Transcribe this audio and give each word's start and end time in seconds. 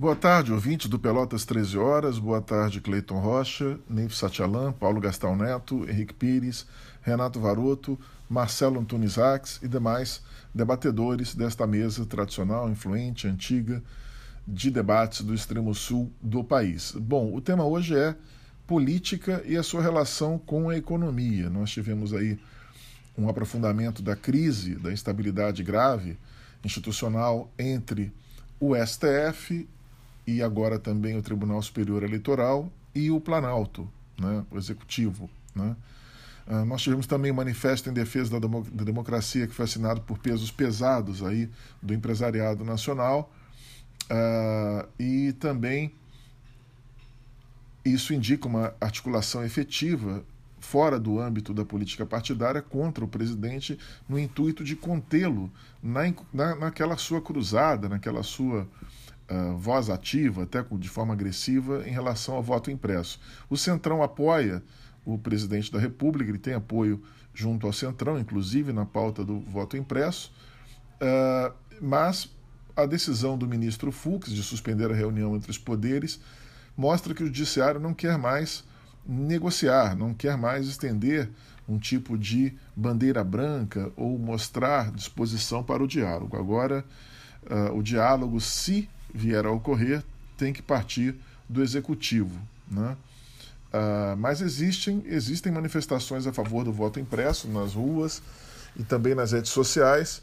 Boa 0.00 0.14
tarde, 0.14 0.52
ouvinte 0.52 0.88
do 0.88 0.96
Pelotas 0.96 1.44
13 1.44 1.76
Horas. 1.76 2.20
Boa 2.20 2.40
tarde, 2.40 2.80
Cleiton 2.80 3.18
Rocha, 3.18 3.80
Neif 3.90 4.14
Satialan, 4.14 4.70
Paulo 4.70 5.00
Gastão 5.00 5.34
Neto, 5.34 5.84
Henrique 5.90 6.14
Pires, 6.14 6.68
Renato 7.02 7.40
Varoto, 7.40 7.98
Marcelo 8.30 8.78
Antunes 8.78 9.16
Rax 9.16 9.58
e 9.60 9.66
demais 9.66 10.22
debatedores 10.54 11.34
desta 11.34 11.66
mesa 11.66 12.06
tradicional, 12.06 12.70
influente, 12.70 13.26
antiga, 13.26 13.82
de 14.46 14.70
debates 14.70 15.22
do 15.22 15.34
extremo 15.34 15.74
sul 15.74 16.12
do 16.22 16.44
país. 16.44 16.92
Bom, 16.92 17.34
o 17.34 17.40
tema 17.40 17.64
hoje 17.64 17.96
é 17.96 18.14
política 18.68 19.42
e 19.44 19.56
a 19.56 19.64
sua 19.64 19.82
relação 19.82 20.38
com 20.38 20.68
a 20.68 20.76
economia. 20.76 21.50
Nós 21.50 21.72
tivemos 21.72 22.14
aí 22.14 22.38
um 23.18 23.28
aprofundamento 23.28 24.00
da 24.00 24.14
crise, 24.14 24.76
da 24.76 24.92
instabilidade 24.92 25.64
grave 25.64 26.16
institucional 26.62 27.50
entre 27.58 28.12
o 28.60 28.76
STF 28.76 29.66
e 30.28 30.42
agora 30.42 30.78
também 30.78 31.16
o 31.16 31.22
Tribunal 31.22 31.62
Superior 31.62 32.02
Eleitoral 32.02 32.70
e 32.94 33.10
o 33.10 33.18
Planalto, 33.18 33.90
né, 34.20 34.44
o 34.50 34.58
Executivo. 34.58 35.30
Né. 35.54 35.74
Uh, 36.46 36.66
nós 36.66 36.82
tivemos 36.82 37.06
também 37.06 37.32
um 37.32 37.34
manifesto 37.34 37.88
em 37.88 37.94
defesa 37.94 38.38
da, 38.38 38.46
da, 38.46 38.84
democracia 38.84 39.46
que 39.46 39.54
foi 39.54 39.64
assinado 39.64 40.02
por 40.02 40.18
pesos 40.18 40.50
pesados 40.50 41.22
aí 41.22 41.48
do 41.82 41.94
empresariado 41.94 42.62
nacional 42.62 43.32
uh, 44.04 44.86
e 44.98 45.32
também 45.32 45.94
isso 47.82 48.12
indica 48.12 48.46
uma 48.46 48.74
articulação 48.82 49.42
efetiva 49.42 50.22
fora 50.60 51.00
do 51.00 51.18
âmbito 51.18 51.54
da 51.54 51.64
política 51.64 52.04
partidária 52.04 52.60
contra 52.60 53.02
o 53.02 53.08
presidente 53.08 53.78
no 54.06 54.18
intuito 54.18 54.62
de 54.62 54.76
contê-lo 54.76 55.50
na, 55.82 56.12
na, 56.34 56.54
naquela 56.54 56.98
sua 56.98 57.22
cruzada, 57.22 57.88
naquela 57.88 58.22
sua 58.22 58.68
uh, 59.30 59.56
voz 59.56 59.90
ativa, 59.90 60.44
até 60.44 60.62
de 60.62 60.88
forma 60.88 61.14
agressiva, 61.14 61.86
em 61.86 61.92
relação 61.92 62.34
ao 62.34 62.42
voto 62.42 62.70
impresso. 62.70 63.20
O 63.48 63.56
Centrão 63.56 64.02
apoia 64.02 64.62
o 65.04 65.18
presidente 65.18 65.72
da 65.72 65.78
República, 65.78 66.30
ele 66.30 66.38
tem 66.38 66.54
apoio 66.54 67.02
junto 67.32 67.66
ao 67.66 67.72
Centrão, 67.72 68.18
inclusive 68.18 68.72
na 68.72 68.84
pauta 68.84 69.24
do 69.24 69.40
voto 69.40 69.76
impresso, 69.76 70.32
uh, 71.00 71.54
mas 71.80 72.28
a 72.76 72.86
decisão 72.86 73.36
do 73.36 73.46
ministro 73.46 73.90
Fux 73.90 74.30
de 74.32 74.42
suspender 74.42 74.90
a 74.90 74.94
reunião 74.94 75.34
entre 75.34 75.50
os 75.50 75.58
poderes 75.58 76.20
mostra 76.76 77.12
que 77.12 77.22
o 77.22 77.26
judiciário 77.26 77.80
não 77.80 77.92
quer 77.92 78.16
mais 78.16 78.64
negociar, 79.06 79.96
não 79.96 80.14
quer 80.14 80.36
mais 80.36 80.68
estender 80.68 81.30
um 81.68 81.78
tipo 81.78 82.16
de 82.16 82.54
bandeira 82.76 83.24
branca 83.24 83.90
ou 83.96 84.18
mostrar 84.18 84.92
disposição 84.92 85.62
para 85.62 85.82
o 85.82 85.88
diálogo. 85.88 86.36
Agora, 86.36 86.84
uh, 87.50 87.76
o 87.76 87.82
diálogo, 87.82 88.40
se 88.40 88.88
vier 89.12 89.44
a 89.46 89.50
ocorrer, 89.50 90.02
tem 90.36 90.52
que 90.52 90.62
partir 90.62 91.14
do 91.48 91.62
executivo. 91.62 92.38
Né? 92.70 92.96
Uh, 93.72 94.16
mas 94.16 94.40
existem, 94.40 95.02
existem 95.06 95.52
manifestações 95.52 96.26
a 96.26 96.32
favor 96.32 96.64
do 96.64 96.72
voto 96.72 96.98
impresso 97.00 97.48
nas 97.48 97.74
ruas 97.74 98.22
e 98.76 98.82
também 98.82 99.14
nas 99.14 99.32
redes 99.32 99.50
sociais 99.50 100.22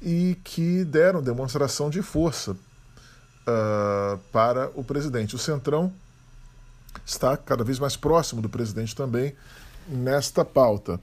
e 0.00 0.36
que 0.44 0.84
deram 0.84 1.22
demonstração 1.22 1.88
de 1.88 2.02
força 2.02 2.52
uh, 2.52 4.18
para 4.30 4.70
o 4.74 4.84
presidente. 4.84 5.34
O 5.34 5.38
Centrão 5.38 5.92
está 7.04 7.36
cada 7.36 7.64
vez 7.64 7.78
mais 7.78 7.96
próximo 7.96 8.42
do 8.42 8.48
presidente 8.48 8.94
também 8.94 9.34
nesta 9.88 10.44
pauta. 10.44 11.00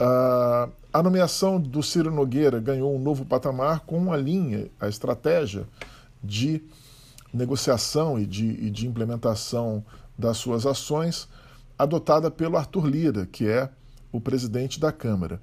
Uh, 0.00 0.70
a 0.92 1.02
nomeação 1.02 1.60
do 1.60 1.82
Ciro 1.82 2.10
Nogueira 2.10 2.60
ganhou 2.60 2.94
um 2.94 2.98
novo 2.98 3.24
patamar 3.24 3.80
com 3.80 4.12
a 4.12 4.16
linha, 4.16 4.68
a 4.80 4.88
estratégia 4.88 5.66
de 6.22 6.62
negociação 7.32 8.18
e 8.18 8.26
de, 8.26 8.46
e 8.46 8.70
de 8.70 8.86
implementação 8.86 9.84
das 10.16 10.36
suas 10.36 10.66
ações 10.66 11.28
adotada 11.78 12.30
pelo 12.30 12.56
Arthur 12.56 12.86
Lira, 12.86 13.26
que 13.26 13.46
é 13.46 13.70
o 14.10 14.20
presidente 14.20 14.80
da 14.80 14.90
Câmara. 14.90 15.40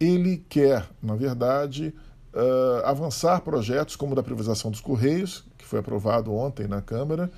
Ele 0.00 0.44
quer, 0.48 0.88
na 1.02 1.14
verdade, 1.14 1.94
uh, 2.34 2.84
avançar 2.84 3.40
projetos 3.40 3.94
como 3.94 4.12
o 4.12 4.16
da 4.16 4.22
privatização 4.22 4.70
dos 4.70 4.80
Correios, 4.80 5.44
que 5.56 5.64
foi 5.64 5.78
aprovado 5.78 6.34
ontem 6.34 6.66
na 6.66 6.82
Câmara, 6.82 7.30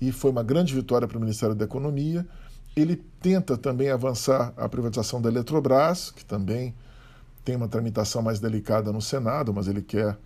e 0.00 0.10
foi 0.10 0.30
uma 0.30 0.42
grande 0.42 0.74
vitória 0.74 1.06
para 1.06 1.16
o 1.16 1.20
Ministério 1.20 1.54
da 1.54 1.64
Economia. 1.64 2.26
Ele 2.74 2.96
tenta 2.96 3.56
também 3.56 3.90
avançar 3.90 4.52
a 4.56 4.68
privatização 4.68 5.22
da 5.22 5.28
Eletrobras, 5.28 6.10
que 6.10 6.24
também 6.24 6.74
tem 7.44 7.54
uma 7.54 7.68
tramitação 7.68 8.20
mais 8.22 8.40
delicada 8.40 8.92
no 8.92 9.00
Senado, 9.00 9.52
mas 9.54 9.68
ele 9.68 9.82
quer 9.82 10.16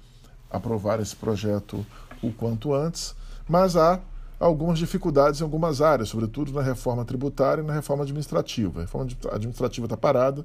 aprovar 0.50 1.00
esse 1.00 1.14
projeto 1.14 1.84
o 2.22 2.32
quanto 2.32 2.75
antes, 2.75 3.15
mas 3.49 3.77
há 3.77 4.00
algumas 4.38 4.78
dificuldades 4.78 5.41
em 5.41 5.44
algumas 5.44 5.81
áreas, 5.81 6.09
sobretudo 6.09 6.53
na 6.53 6.62
reforma 6.62 7.04
tributária 7.04 7.62
e 7.62 7.65
na 7.65 7.72
reforma 7.72 8.03
administrativa. 8.03 8.81
A 8.81 8.82
reforma 8.82 9.09
administrativa 9.32 9.87
está 9.87 9.97
parada, 9.97 10.44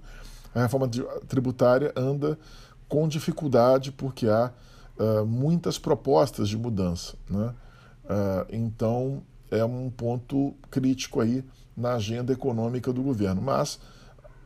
a 0.54 0.62
reforma 0.62 0.90
tributária 1.28 1.92
anda 1.96 2.38
com 2.88 3.08
dificuldade 3.08 3.92
porque 3.92 4.28
há 4.28 4.52
uh, 4.98 5.26
muitas 5.26 5.78
propostas 5.78 6.50
de 6.50 6.58
mudança. 6.58 7.16
Né? 7.30 7.54
Uh, 8.06 8.46
então, 8.50 9.24
é 9.50 9.64
um 9.64 9.90
ponto 9.90 10.54
crítico 10.70 11.20
aí 11.20 11.44
na 11.76 11.94
agenda 11.94 12.32
econômica 12.32 12.92
do 12.92 13.02
governo. 13.02 13.42
Mas 13.42 13.80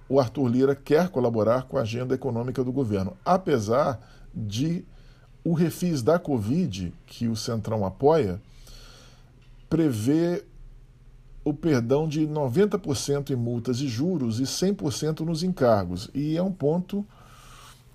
o 0.07 0.19
Arthur 0.19 0.47
Lira 0.47 0.75
quer 0.75 1.09
colaborar 1.09 1.63
com 1.63 1.77
a 1.77 1.81
agenda 1.81 2.13
econômica 2.13 2.63
do 2.63 2.71
governo, 2.71 3.17
apesar 3.25 3.99
de 4.33 4.85
o 5.45 5.53
refis 5.53 6.01
da 6.01 6.17
Covid, 6.17 6.91
que 7.05 7.27
o 7.27 7.35
Centrão 7.35 7.85
apoia, 7.85 8.41
prevê 9.69 10.43
o 11.43 11.53
perdão 11.53 12.07
de 12.07 12.27
90% 12.27 13.29
em 13.29 13.35
multas 13.35 13.79
e 13.79 13.87
juros 13.87 14.39
e 14.39 14.43
100% 14.43 15.19
nos 15.19 15.43
encargos. 15.43 16.09
E 16.15 16.35
é 16.35 16.41
um 16.41 16.51
ponto 16.51 17.05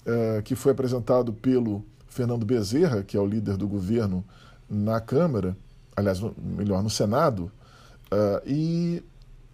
é, 0.06 0.40
que 0.42 0.54
foi 0.54 0.70
apresentado 0.70 1.32
pelo 1.32 1.84
Fernando 2.08 2.46
Bezerra, 2.46 3.02
que 3.02 3.16
é 3.16 3.20
o 3.20 3.26
líder 3.26 3.56
do 3.56 3.66
governo 3.66 4.24
na 4.68 5.00
Câmara, 5.00 5.56
aliás, 5.96 6.20
melhor, 6.38 6.82
no 6.84 6.90
Senado, 6.90 7.50
uh, 8.12 8.40
e 8.46 9.02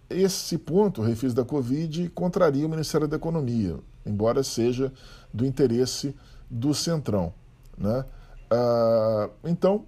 esse 0.09 0.57
ponto, 0.59 1.01
o 1.01 1.03
refis 1.03 1.33
da 1.33 1.43
Covid, 1.43 2.09
contraria 2.09 2.65
o 2.65 2.69
Ministério 2.69 3.07
da 3.07 3.15
Economia, 3.15 3.77
embora 4.05 4.43
seja 4.43 4.93
do 5.33 5.43
interesse 5.43 6.15
do 6.49 6.73
Centrão. 6.73 7.33
Né? 7.77 8.03
Ah, 8.49 9.29
então, 9.43 9.85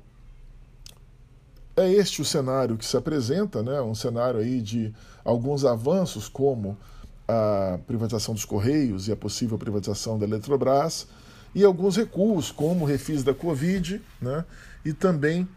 é 1.76 1.92
este 1.92 2.22
o 2.22 2.26
cenário 2.26 2.78
que 2.78 2.86
se 2.86 2.98
apresenta, 2.98 3.64
né? 3.64 3.82
um 3.82 3.96
cenário 3.96 4.40
aí 4.40 4.62
de 4.62 4.94
alguns 5.24 5.66
avanços, 5.66 6.28
como 6.28 6.78
a 7.28 7.80
privatização 7.88 8.34
dos 8.34 8.46
Correios 8.46 9.08
e 9.08 9.12
a 9.12 9.16
possível 9.16 9.58
privatização 9.58 10.20
da 10.20 10.26
Eletrobras, 10.26 11.08
e 11.56 11.64
alguns 11.64 11.96
recuos, 11.96 12.52
como 12.52 12.84
o 12.84 12.88
refis 12.88 13.24
da 13.24 13.34
Covid, 13.34 14.02
né? 14.22 14.46
e 14.84 14.94
também 14.94 15.48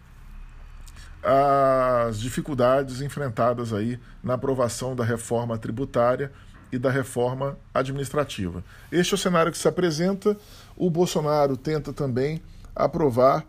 as 1.23 2.19
dificuldades 2.19 3.01
enfrentadas 3.01 3.73
aí 3.73 3.99
na 4.23 4.35
aprovação 4.35 4.97
da 4.97 5.05
reforma 5.05 5.57
tributária 5.57 6.33
e 6.73 6.79
da 6.79 6.91
reforma 6.91 7.59
administrativa. 7.75 8.65
Este 8.91 9.13
é 9.13 9.15
o 9.15 9.19
cenário 9.19 9.53
que 9.53 9.59
se 9.59 9.69
apresenta. 9.69 10.37
O 10.75 10.89
Bolsonaro 10.89 11.55
tenta 11.55 11.93
também 11.93 12.41
aprovar 12.75 13.47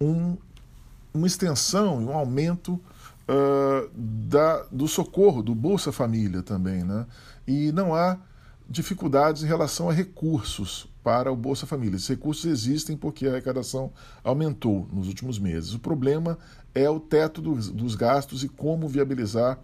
um, 0.00 0.38
uma 1.12 1.26
extensão 1.26 2.00
e 2.00 2.04
um 2.06 2.12
aumento 2.14 2.72
uh, 2.72 3.90
da, 3.94 4.62
do 4.72 4.88
socorro, 4.88 5.42
do 5.42 5.54
Bolsa 5.54 5.92
Família 5.92 6.42
também. 6.42 6.82
Né? 6.82 7.06
E 7.46 7.70
não 7.72 7.94
há 7.94 8.18
dificuldades 8.68 9.42
em 9.42 9.46
relação 9.46 9.90
a 9.90 9.92
recursos 9.92 10.88
para 11.04 11.30
o 11.30 11.36
Bolsa 11.36 11.66
Família. 11.66 11.96
Esses 11.96 12.08
recursos 12.08 12.46
existem 12.46 12.96
porque 12.96 13.26
a 13.26 13.32
arrecadação 13.32 13.92
aumentou 14.24 14.88
nos 14.90 15.08
últimos 15.08 15.38
meses. 15.38 15.74
O 15.74 15.78
problema 15.78 16.38
é 16.74 16.88
o 16.88 16.98
teto 16.98 17.42
dos, 17.42 17.68
dos 17.68 17.94
gastos 17.94 18.42
e 18.42 18.48
como 18.48 18.88
viabilizar 18.88 19.58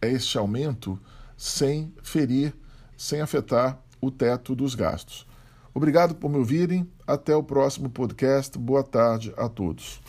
este 0.00 0.36
aumento 0.36 0.98
sem 1.42 1.92
ferir, 2.04 2.54
sem 2.96 3.20
afetar 3.20 3.76
o 4.00 4.12
teto 4.12 4.54
dos 4.54 4.76
gastos. 4.76 5.26
Obrigado 5.74 6.14
por 6.14 6.30
me 6.30 6.36
ouvirem. 6.36 6.88
Até 7.04 7.34
o 7.34 7.42
próximo 7.42 7.90
podcast. 7.90 8.56
Boa 8.56 8.84
tarde 8.84 9.34
a 9.36 9.48
todos. 9.48 10.00